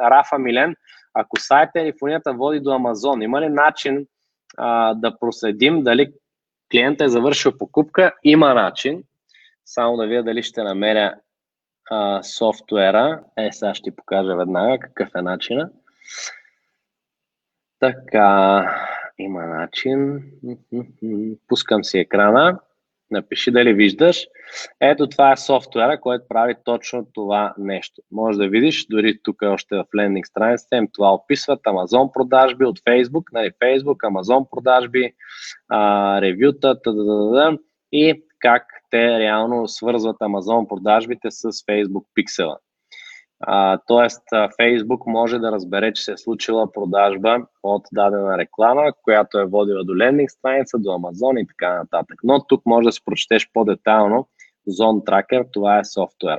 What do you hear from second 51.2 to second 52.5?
и така нататък. Но